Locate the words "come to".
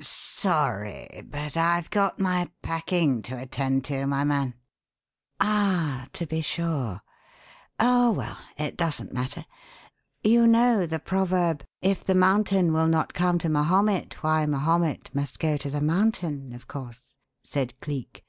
13.12-13.48